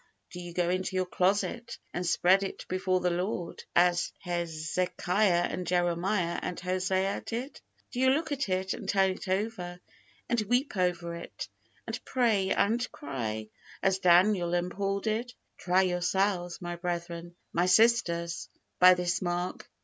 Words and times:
Do 0.31 0.39
you 0.41 0.51
go 0.51 0.67
into 0.71 0.95
your 0.95 1.05
closet, 1.05 1.77
and 1.93 2.03
spread 2.07 2.41
it 2.41 2.65
before 2.67 3.01
the 3.01 3.11
Lord, 3.11 3.63
as 3.75 4.11
Hezekiah 4.21 5.43
and 5.47 5.67
Jeremiah 5.67 6.39
and 6.41 6.59
Hosea 6.59 7.21
did? 7.23 7.61
Do 7.91 7.99
you 7.99 8.09
look 8.09 8.31
at 8.31 8.49
it, 8.49 8.73
and 8.73 8.89
turn 8.89 9.11
it 9.11 9.27
over, 9.27 9.79
and 10.27 10.41
weep 10.41 10.75
over 10.75 11.13
it, 11.13 11.47
and 11.85 12.03
pray 12.03 12.49
and 12.49 12.91
cry, 12.91 13.49
as 13.83 13.99
Daniel 13.99 14.55
and 14.55 14.71
Paul 14.71 15.01
did? 15.01 15.35
Try 15.59 15.83
yourselves, 15.83 16.59
my 16.63 16.77
brethren, 16.77 17.35
my 17.53 17.67
sisters, 17.67 18.49
by 18.79 18.95
this 18.95 19.21
mark. 19.21 19.69